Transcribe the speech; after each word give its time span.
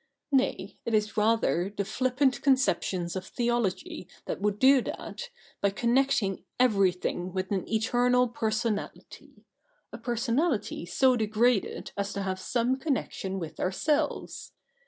Nay, 0.31 0.79
it 0.83 0.95
is 0.95 1.15
rather 1.15 1.69
the 1.77 1.85
flippant 1.85 2.41
conceptions 2.41 3.15
of 3.15 3.23
theology 3.23 4.07
that 4.25 4.41
would 4.41 4.57
do 4.57 4.81
that, 4.81 5.29
by 5.61 5.69
connect 5.69 6.23
ing 6.23 6.43
everything 6.59 7.31
with 7.33 7.51
an 7.51 7.69
eternal 7.71 8.27
Personality— 8.27 9.45
a 9.93 9.99
personality 9.99 10.87
so 10.87 11.15
degraded 11.15 11.91
as 11.95 12.13
to 12.13 12.23
have 12.23 12.39
some 12.39 12.77
connection 12.79 13.37
with 13.37 13.59
ourselves. 13.59 14.53